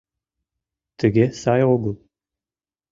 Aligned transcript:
—Тыге 0.99 1.25
сай 1.41 1.61
огыл. 1.73 1.95